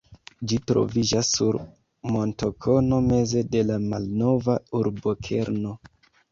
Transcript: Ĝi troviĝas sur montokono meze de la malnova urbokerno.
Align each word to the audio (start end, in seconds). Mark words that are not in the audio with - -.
Ĝi 0.51 0.57
troviĝas 0.69 1.29
sur 1.33 1.57
montokono 2.15 3.01
meze 3.11 3.45
de 3.53 3.63
la 3.69 3.79
malnova 3.87 4.59
urbokerno. 4.83 5.79